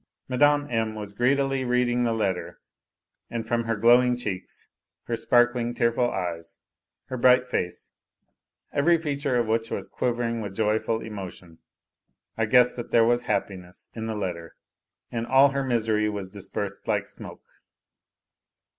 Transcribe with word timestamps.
Mme. 0.27 0.65
M. 0.71 0.95
was 0.95 1.13
greedily 1.13 1.63
reading 1.63 2.03
the 2.05 2.11
letter, 2.11 2.59
and 3.29 3.47
from 3.47 3.65
her 3.65 3.75
glowing 3.75 4.15
cheeks, 4.17 4.67
her 5.03 5.15
sparkling, 5.15 5.75
tearful 5.75 6.11
< 6.61 7.05
her 7.09 7.17
bright 7.17 7.47
face, 7.47 7.91
every 8.73 8.97
feature 8.97 9.35
of 9.35 9.45
which 9.45 9.69
was 9.69 9.87
quivering 9.87 10.41
with 10.41 10.55
joyful 10.55 11.01
emotion, 11.01 11.59
I 12.35 12.47
guessed 12.47 12.77
that 12.77 12.89
there 12.89 13.05
was 13.05 13.21
happiness 13.29 13.91
in 13.93 14.07
the 14.07 14.15
letter 14.15 14.55
and 15.11 15.27
all 15.27 15.49
her 15.49 15.63
misery 15.63 16.09
was 16.09 16.29
dispersed 16.31 16.87
like 16.87 17.07
smoke. 17.07 17.45